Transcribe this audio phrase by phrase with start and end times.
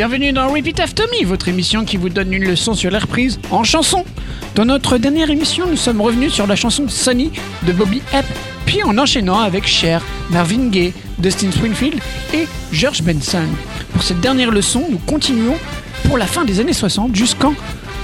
[0.00, 3.38] Bienvenue dans Repeat After Me, votre émission qui vous donne une leçon sur l'air prise
[3.50, 4.06] en chanson.
[4.54, 7.30] Dans notre dernière émission, nous sommes revenus sur la chanson Sunny
[7.66, 8.24] de Bobby Epp,
[8.64, 12.00] puis en enchaînant avec Cher, Marvin Gaye, Dustin Springfield
[12.32, 13.44] et George Benson.
[13.92, 15.58] Pour cette dernière leçon, nous continuons
[16.04, 17.52] pour la fin des années 60 jusqu'en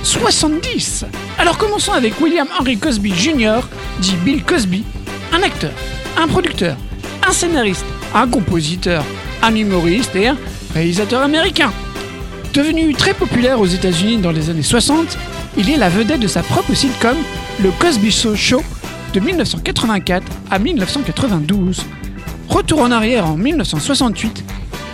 [0.03, 1.07] 70.
[1.39, 3.61] Alors commençons avec William Henry Cosby Jr.,
[4.01, 4.85] dit Bill Cosby,
[5.33, 5.73] un acteur,
[6.19, 6.77] un producteur,
[7.27, 9.03] un scénariste, un compositeur,
[9.41, 10.37] un humoriste et un
[10.75, 11.73] réalisateur américain.
[12.57, 15.19] Devenu très populaire aux États-Unis dans les années 60,
[15.59, 17.15] il est la vedette de sa propre sitcom,
[17.63, 18.63] le Cosby Show,
[19.13, 21.85] de 1984 à 1992.
[22.49, 24.43] Retour en arrière en 1968,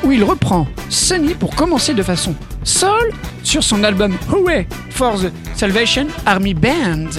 [0.03, 3.13] où il reprend Sunny pour commencer de façon seule
[3.45, 7.11] sur son album Hooray for the Salvation Army Band.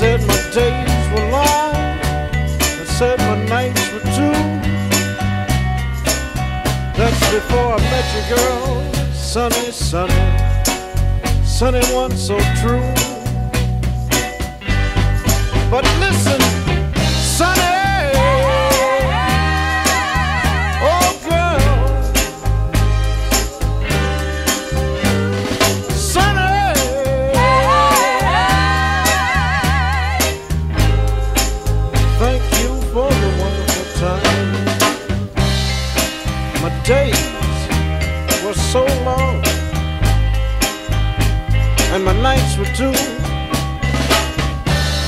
[0.00, 1.74] Said my days were long.
[1.74, 4.32] I said my nights were two.
[6.96, 9.12] That's before I met you, girl.
[9.12, 10.24] Sunny, sunny,
[11.44, 12.94] sunny one so true.
[15.70, 16.40] But listen,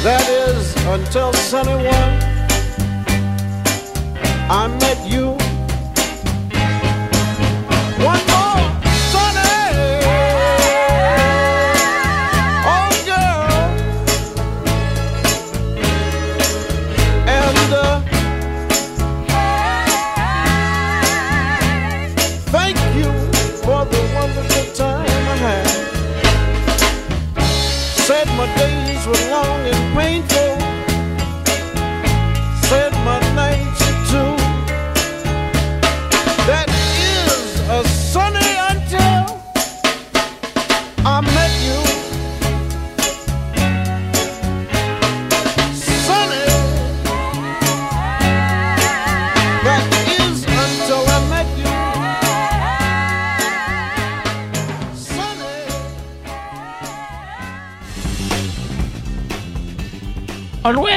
[0.02, 2.14] That is until Sunny one.
[4.50, 5.41] I met you.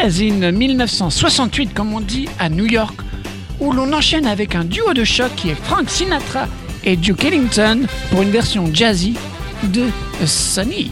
[0.05, 2.95] Always in 1968, comme on dit à New York,
[3.59, 6.47] où l'on enchaîne avec un duo de choc qui est Frank Sinatra
[6.83, 9.15] et Duke Ellington pour une version jazzy
[9.63, 9.85] de
[10.23, 10.91] Sunny.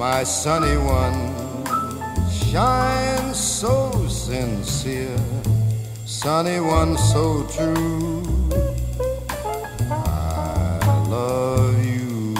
[0.00, 1.20] my sunny one,
[2.32, 5.20] shines so sincere,
[6.06, 8.22] sunny one, so true.
[9.90, 12.34] I love you.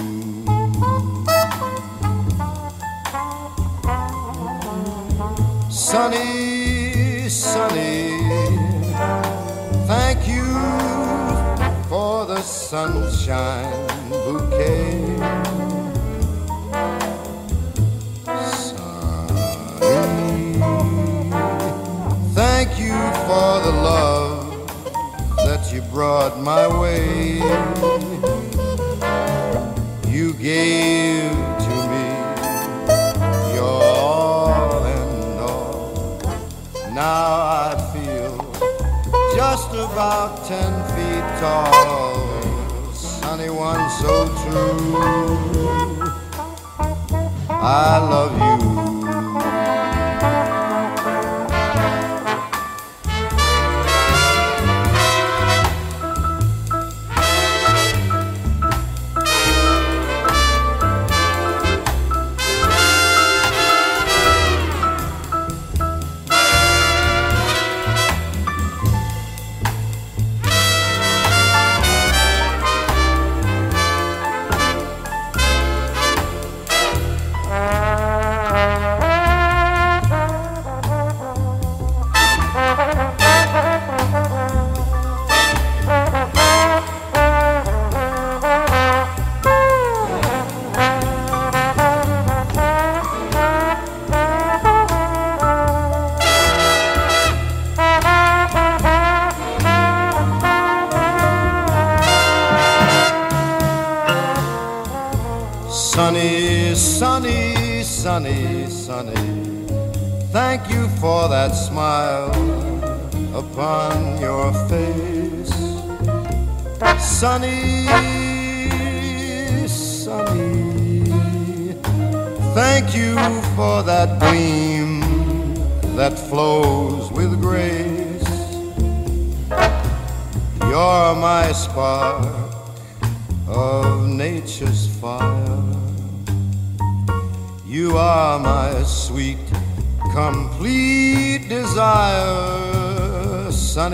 [5.69, 8.17] Sunny, sunny,
[9.87, 10.49] thank you
[11.91, 13.90] for the sunshine
[26.01, 27.35] brought my way.
[30.09, 31.31] You gave
[31.67, 32.07] to me
[33.55, 36.19] your all and all.
[36.95, 37.27] Now
[37.65, 38.33] I feel
[39.37, 42.15] just about ten feet tall.
[42.95, 44.13] Sunny one, so
[44.43, 44.97] true.
[47.51, 48.50] I love you.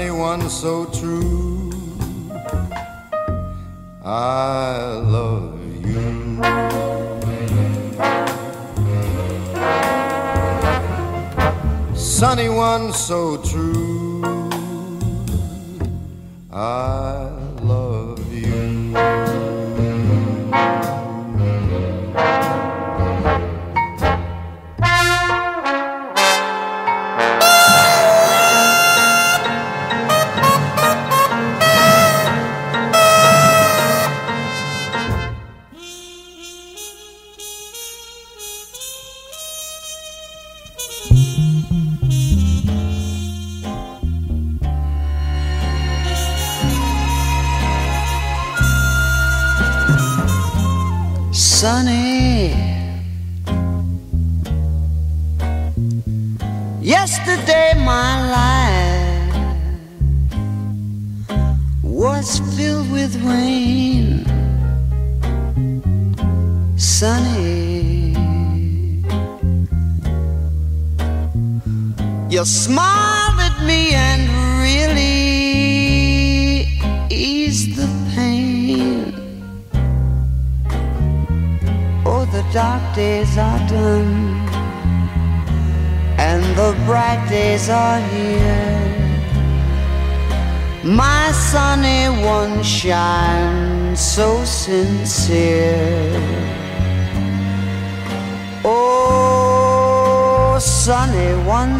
[0.06, 0.84] anyone so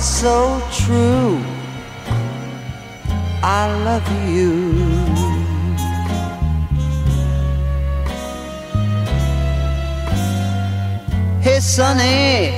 [0.06, 1.42] so true.
[3.42, 4.52] I love you.
[11.42, 12.52] Hey, Sonny.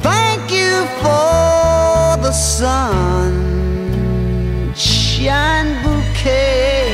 [0.00, 3.32] Thank you for the sunshine
[5.82, 6.86] bouquet.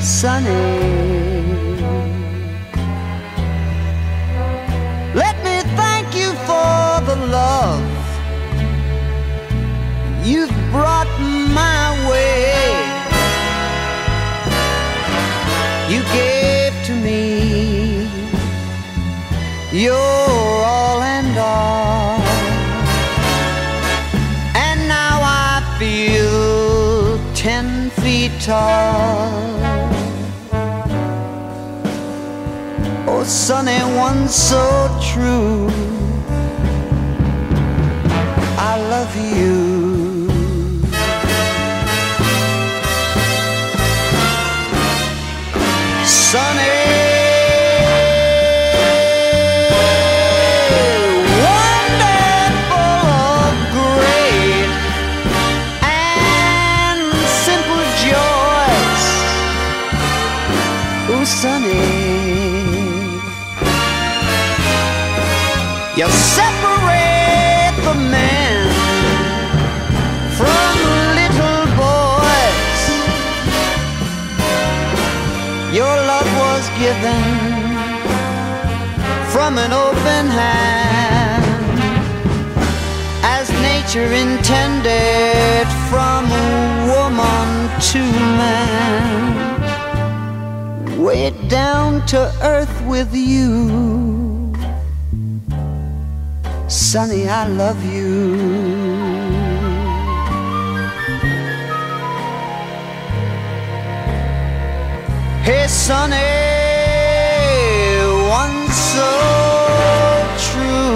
[0.00, 0.77] Sonny.
[28.58, 29.32] Tall.
[33.08, 34.62] Oh, sunny one so
[35.10, 35.70] true.
[38.70, 39.56] I love you.
[46.04, 46.87] Sunny.
[76.78, 77.22] Given
[79.32, 81.44] from an open hand,
[83.24, 86.30] as nature intended from
[86.86, 87.48] woman
[87.90, 88.02] to
[88.38, 89.58] man.
[91.02, 94.54] Way down to earth with you.
[96.68, 98.78] Sonny, I love you.
[105.42, 106.47] Hey, Sonny,
[108.70, 109.10] so
[110.38, 110.88] true.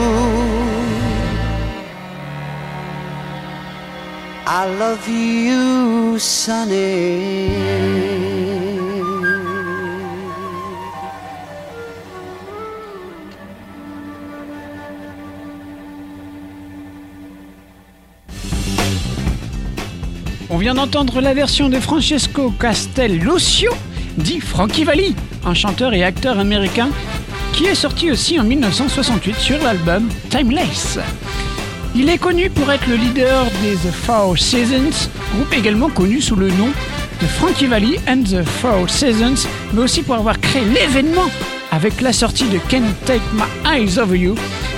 [4.47, 7.93] I love you, Sonny.
[20.51, 23.73] On vient d'entendre la version de Francesco Castelluccio,
[24.19, 26.91] dit Frankie Valli, un chanteur et acteur américain
[27.53, 30.99] qui est sorti aussi en 1968 sur l'album Timeless.
[31.95, 36.37] Il est connu pour être le leader des The Four Seasons, groupe également connu sous
[36.37, 36.69] le nom
[37.21, 41.29] de Frankie Valli and the Four Seasons, mais aussi pour avoir créé l'événement
[41.71, 44.35] avec la sortie de Can't Take My Eyes Over You,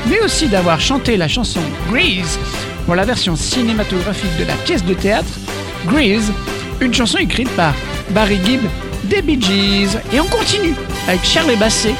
[0.09, 2.39] mais aussi d'avoir chanté la chanson Grease
[2.87, 5.39] pour la version cinématographique de la pièce de théâtre
[5.87, 6.33] Grease,
[6.81, 7.75] une chanson écrite par
[8.11, 8.63] Barry Gibb
[9.05, 9.99] des Bee Gees.
[10.13, 10.75] Et on continue
[11.07, 11.95] avec Shirley Bassey,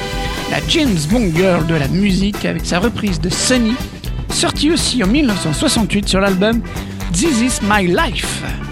[0.55, 3.75] la James Bond girl de la musique avec sa reprise de Sunny,
[4.29, 6.63] sortie aussi en 1968 sur l'album
[7.13, 8.64] This Is My Life.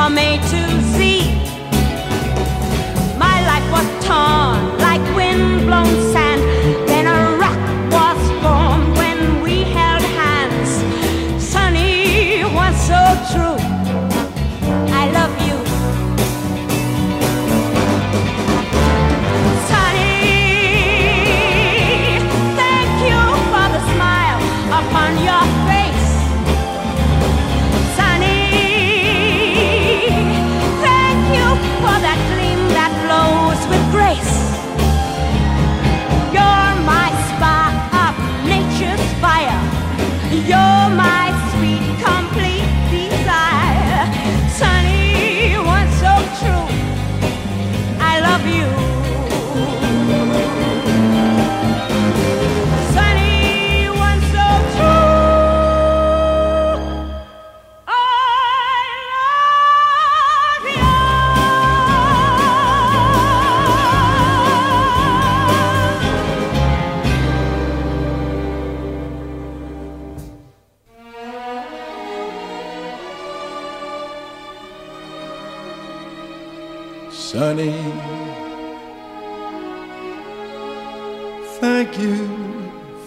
[0.00, 0.79] From A to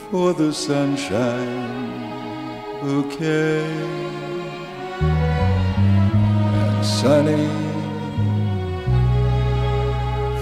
[0.10, 1.83] for the sunshine
[2.81, 3.65] bouquet.
[6.60, 7.48] And Sunny,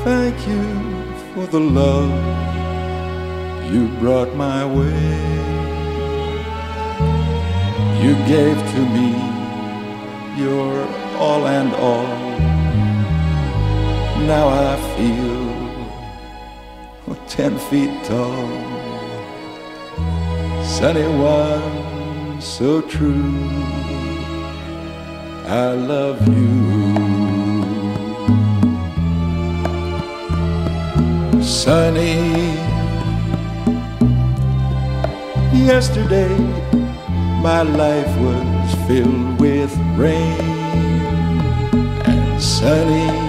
[0.03, 0.65] thank you
[1.33, 2.11] for the love
[3.73, 5.31] you brought my way.
[8.03, 9.09] You gave to me
[10.43, 10.87] your
[11.17, 12.17] all and all.
[14.27, 15.50] Now I feel
[17.31, 18.49] ten feet tall.
[20.65, 23.49] Sunny one, so true.
[25.47, 26.51] I love you.
[31.41, 32.19] Sunny,
[35.53, 36.35] yesterday
[37.41, 40.41] my life was filled with rain
[42.09, 43.20] and sunny.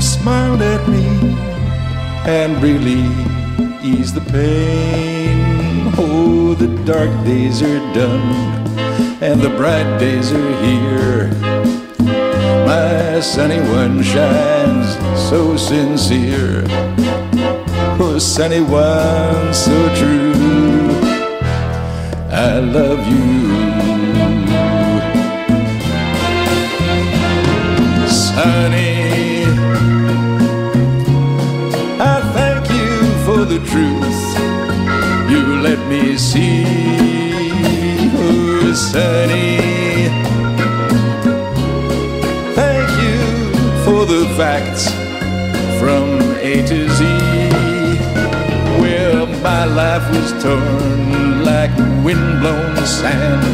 [0.00, 1.06] Smiled at me
[2.26, 3.04] and really
[3.82, 5.92] eased the pain.
[5.96, 8.66] Oh, the dark days are done
[9.22, 11.28] and the bright days are here.
[12.66, 14.96] My sunny one shines
[15.28, 16.64] so sincere.
[17.98, 20.90] Oh, sunny one, so true.
[22.30, 23.36] I love you.
[28.06, 28.95] Sunny,
[33.48, 36.64] the truth you let me see.
[38.18, 39.58] Oh, sunny,
[42.54, 43.18] thank you
[43.84, 44.90] for the facts
[45.78, 47.04] from A to Z.
[48.80, 51.70] Well, my life was torn like
[52.04, 53.44] windblown sand.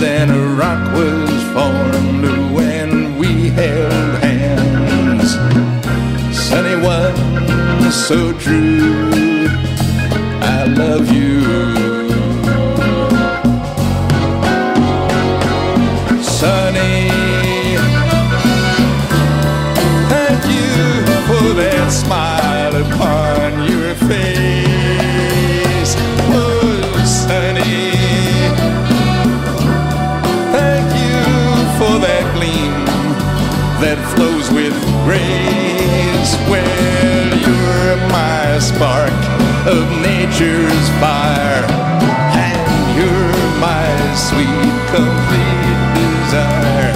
[0.00, 5.34] Then a rock was formed when we held hands.
[6.36, 9.23] Sunny one, so true.
[10.64, 11.42] I love you.
[16.22, 17.10] Sunny,
[20.08, 25.92] thank you for that smile upon your face.
[26.32, 27.92] Oh, sunny,
[30.50, 31.20] thank you
[31.76, 32.72] for that gleam
[33.82, 34.74] that flows with
[35.04, 36.32] grace.
[36.48, 37.33] Well,
[38.64, 39.12] spark
[39.66, 41.64] of nature's fire,
[42.44, 43.86] and you're my
[44.28, 46.94] sweet, complete desire.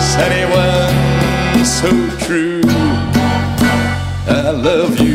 [0.00, 1.90] Sunny one, so
[2.24, 2.62] true.
[4.26, 5.13] I love you.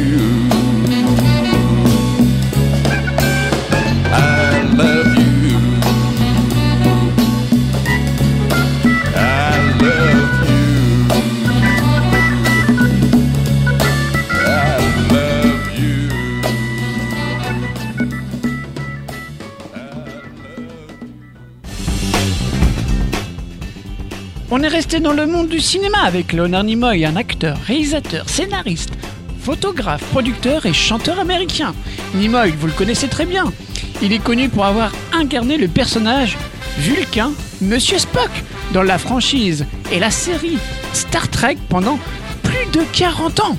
[24.52, 28.94] On est resté dans le monde du cinéma avec Leonard Nimoy, un acteur, réalisateur, scénariste,
[29.40, 31.76] photographe, producteur et chanteur américain.
[32.16, 33.54] Nimoy, vous le connaissez très bien.
[34.02, 36.36] Il est connu pour avoir incarné le personnage
[36.80, 37.32] Vulcain,
[37.62, 38.32] Monsieur Spock,
[38.74, 40.58] dans la franchise et la série
[40.94, 42.00] Star Trek pendant
[42.42, 43.58] plus de 40 ans.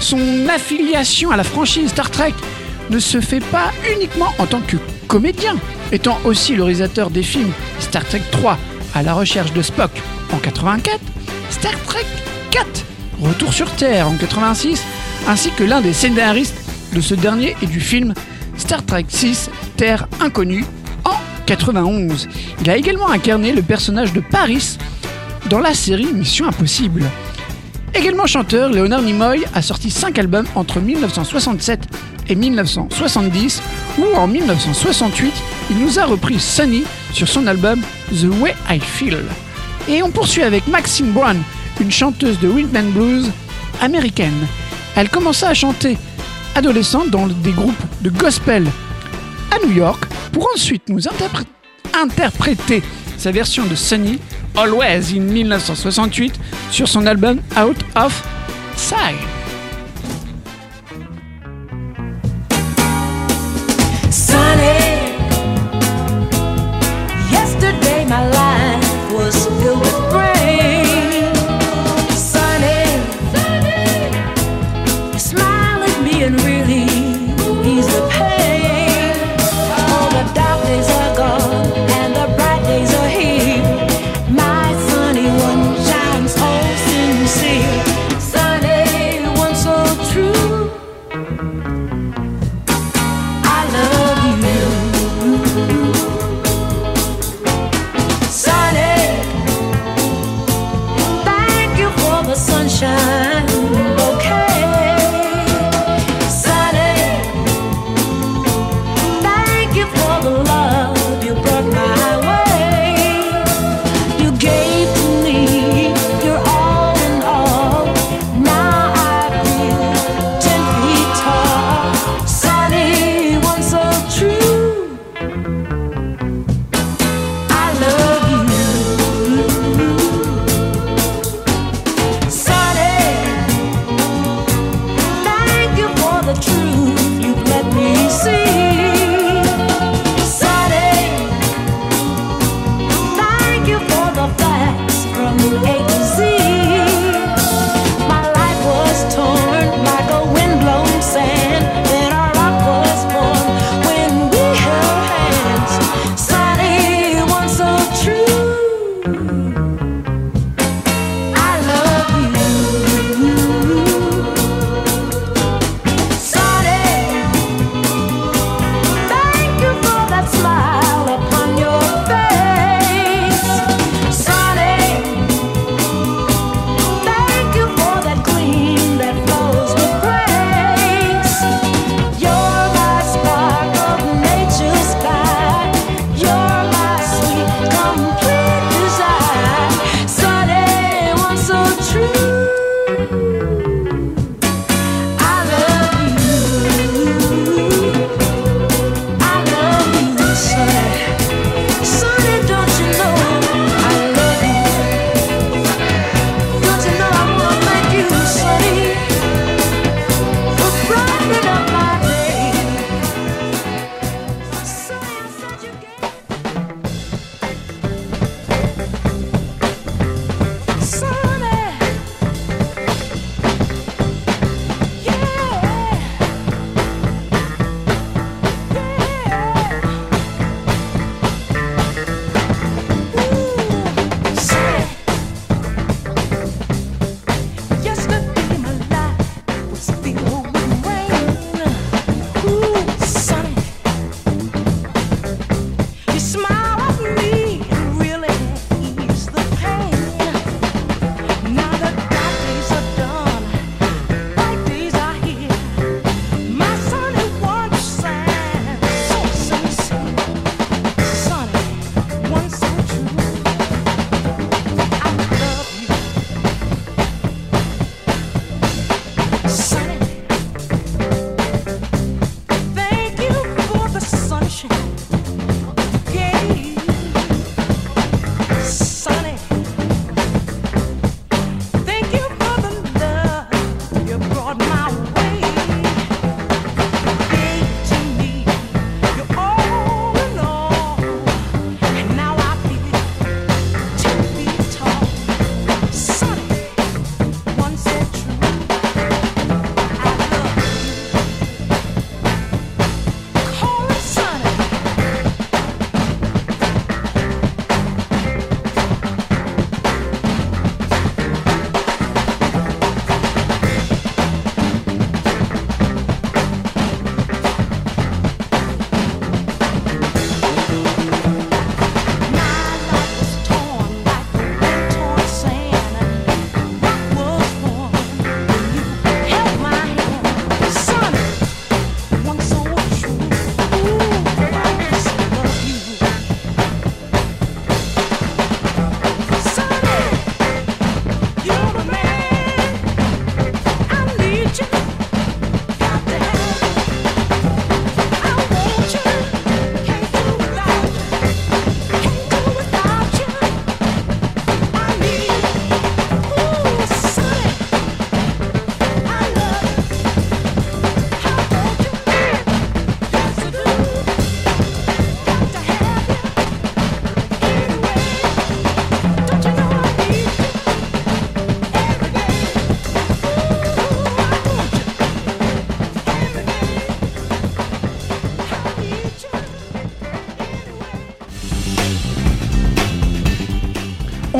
[0.00, 2.34] Son affiliation à la franchise Star Trek
[2.90, 5.56] ne se fait pas uniquement en tant que comédien,
[5.92, 8.58] étant aussi le réalisateur des films Star Trek 3
[8.98, 9.92] à la recherche de Spock
[10.32, 10.98] en 84,
[11.50, 12.04] Star Trek
[12.50, 12.66] 4
[13.20, 14.82] Retour sur Terre en 86,
[15.28, 16.56] ainsi que l'un des scénaristes
[16.92, 18.12] de ce dernier et du film
[18.56, 20.64] Star Trek 6 Terre inconnue
[21.04, 21.14] en
[21.46, 22.28] 91.
[22.60, 24.78] Il a également incarné le personnage de Paris
[25.48, 27.04] dans la série Mission Impossible.
[27.94, 31.86] Également chanteur, Leonard Nimoy a sorti 5 albums entre 1967
[32.28, 33.62] et 1970,
[33.98, 35.32] où en 1968,
[35.70, 36.82] il nous a repris Sunny
[37.12, 37.80] sur son album
[38.12, 39.22] The Way I Feel.
[39.88, 41.40] Et on poursuit avec Maxime Brown,
[41.80, 43.30] une chanteuse de rhythm and blues
[43.80, 44.46] américaine.
[44.96, 45.96] Elle commença à chanter
[46.54, 48.66] adolescente dans des groupes de gospel
[49.50, 51.44] à New York pour ensuite nous interpré-
[52.00, 52.82] interpréter
[53.16, 54.18] sa version de Sunny
[54.56, 56.34] Always in 1968
[56.70, 58.22] sur son album Out of
[58.76, 59.16] Sight.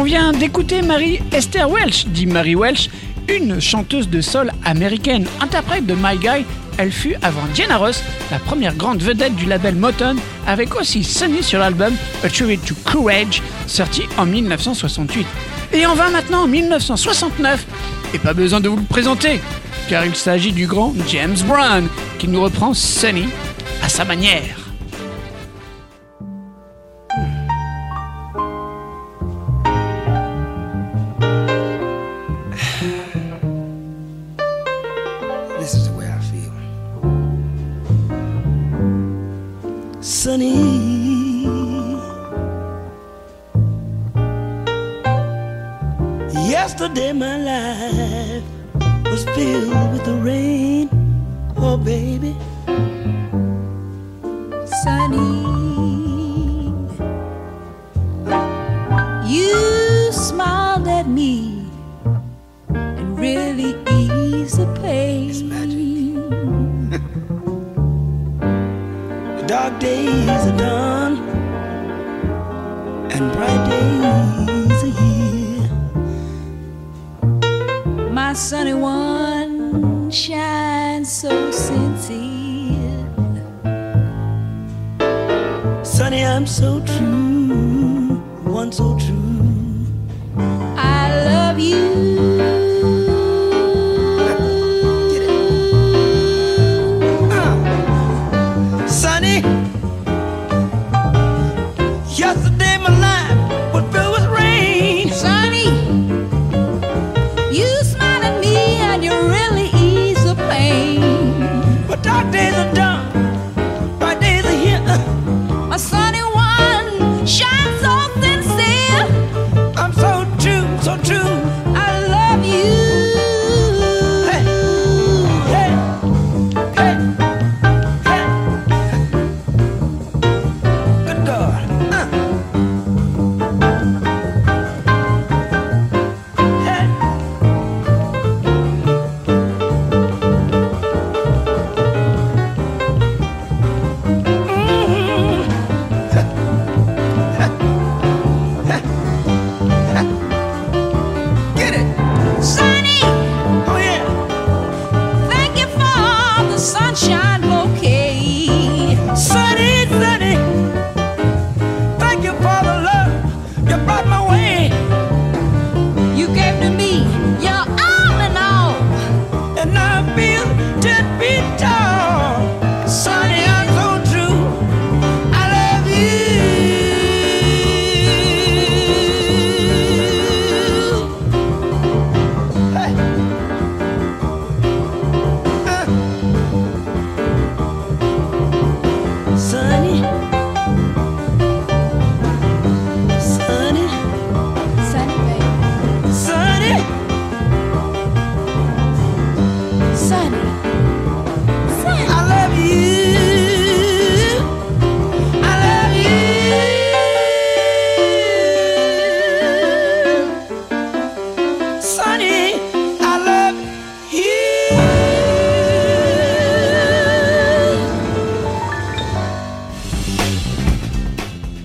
[0.09, 2.88] Vient d'écouter Marie Esther Welch, dit Mary Welch,
[3.29, 6.47] une chanteuse de soul américaine, interprète de My Guy.
[6.79, 11.42] Elle fut avant Diana Ross, la première grande vedette du label Motown, avec aussi Sunny
[11.42, 11.92] sur l'album
[12.25, 15.27] A Tribute to Courage, sorti en 1968.
[15.75, 17.66] Et on va maintenant en 1969,
[18.14, 19.42] et pas besoin de vous le présenter,
[19.90, 21.87] car il s'agit du grand James Brown,
[22.18, 23.27] qui nous reprend Sunny
[23.83, 24.58] à sa manière.
[40.01, 41.43] Sunny.
[46.49, 48.45] Yesterday my life
[49.11, 50.89] was filled with the rain.
[51.57, 52.37] Oh baby.
[54.83, 55.49] Sunny.
[59.27, 61.67] You smiled at me
[62.69, 63.75] and really
[69.79, 71.17] days are done
[73.12, 75.71] and bright days are here.
[78.11, 79.08] My sunny one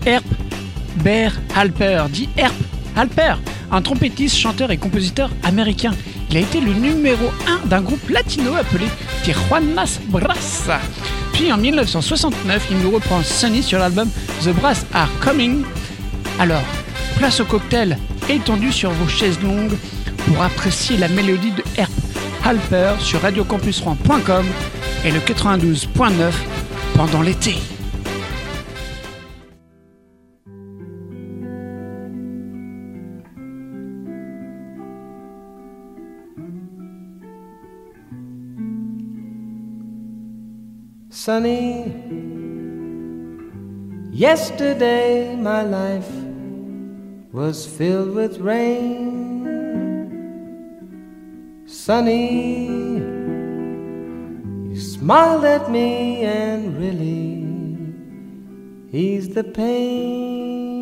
[0.06, 0.24] Herb
[1.04, 2.54] Bear Halper, dit Herb
[2.96, 3.36] Halper,
[3.72, 5.92] un trompettiste, chanteur et compositeur américain.
[6.30, 8.86] Il a été le numéro 1 d'un groupe latino appelé
[9.24, 10.70] Tijuanas Brass.
[11.34, 14.10] Puis en 1969, il nous reprend Sunny sur l'album
[14.44, 15.64] The Brass Are Coming.
[16.40, 16.64] Alors,
[17.18, 17.98] place au cocktail
[18.30, 19.78] étendu sur vos chaises longues
[20.28, 21.92] pour apprécier la mélodie de Herb
[22.46, 24.46] Halper sur radiocampusrouen.com
[25.06, 26.32] et le 92.9
[26.96, 27.56] pendant l'été.
[41.26, 41.88] Sunny,
[44.12, 46.12] yesterday my life
[47.32, 49.24] was filled with rain.
[51.66, 52.68] Sunny,
[54.68, 57.48] you smiled at me and really
[58.92, 60.73] eased the pain.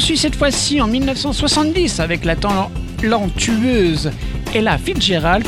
[0.00, 4.10] poursuit cette fois-ci en 1970 avec la talentueuse
[4.54, 5.46] Ella Fitzgerald.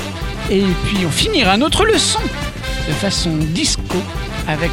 [0.50, 2.20] Et puis on finira notre leçon
[2.86, 3.96] de façon disco
[4.46, 4.70] avec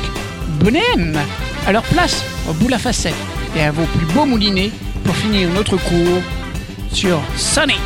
[0.59, 1.17] Bonéem
[1.65, 3.15] à leur place au bout la facette
[3.55, 4.71] et à vos plus beaux moulinets
[5.05, 6.23] pour finir notre cours
[6.91, 7.79] sur Sonic.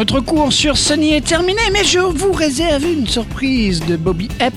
[0.00, 4.54] Notre cours sur Sunny est terminé, mais je vous réserve une surprise de Bobby Epp,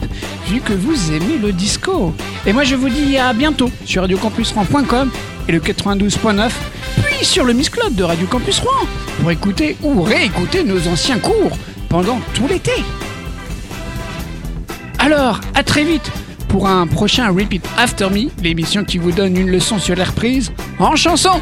[0.48, 2.14] vu que vous aimez le disco.
[2.46, 5.12] Et moi je vous dis à bientôt sur radiocampusrouen.com
[5.50, 6.50] et le 92.9,
[7.04, 8.88] puis sur le Miss Club de Radio Campus Rouen,
[9.20, 11.58] pour écouter ou réécouter nos anciens cours
[11.90, 12.72] pendant tout l'été.
[14.98, 16.10] Alors, à très vite
[16.48, 20.54] pour un prochain Repeat After Me, l'émission qui vous donne une leçon sur l'air prise
[20.80, 21.42] en chanson.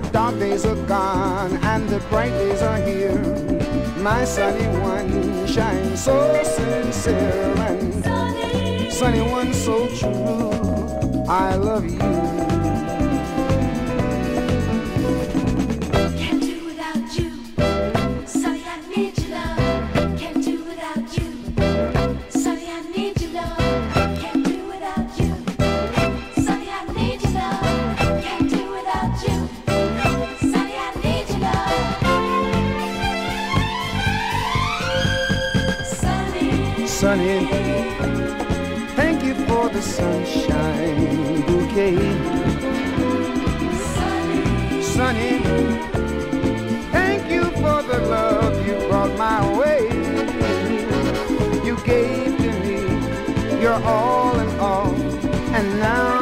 [0.00, 3.16] The dark days are gone and the bright days are here.
[3.96, 11.24] My sunny one shines so sincere and sunny, sunny one so true.
[11.26, 12.35] I love you.
[37.26, 37.48] Sunny,
[38.94, 41.96] thank you for the sunshine bouquet.
[43.96, 45.38] sunny, Sunny,
[46.92, 49.88] thank you for the love you brought my way.
[51.66, 54.94] You gave to me your all in all,
[55.56, 56.15] and now